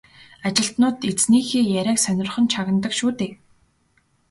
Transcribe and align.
Ажилтнууд 0.47 0.97
эзнийхээ 1.09 1.63
яриаг 1.79 1.99
сонирхон 2.05 2.45
чагнадаг 2.53 2.93
шүү 2.99 3.11
дээ. 3.19 3.31